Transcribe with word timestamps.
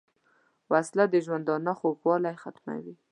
وسله 0.71 1.05
د 1.13 1.15
ژوندانه 1.25 1.71
خوږوالی 1.79 2.33
ختموي 2.41 2.93